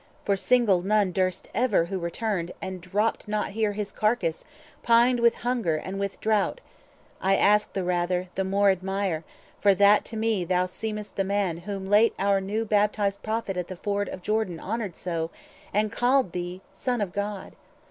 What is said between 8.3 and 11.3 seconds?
the more admire, For that to me thou seem'st the